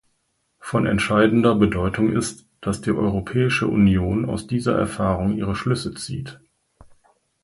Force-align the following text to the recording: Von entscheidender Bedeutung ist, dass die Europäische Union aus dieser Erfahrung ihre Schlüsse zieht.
Von 0.57 0.87
entscheidender 0.87 1.53
Bedeutung 1.53 2.11
ist, 2.11 2.47
dass 2.59 2.81
die 2.81 2.89
Europäische 2.89 3.67
Union 3.67 4.27
aus 4.27 4.47
dieser 4.47 4.75
Erfahrung 4.75 5.37
ihre 5.37 5.55
Schlüsse 5.55 5.93
zieht. 5.93 6.39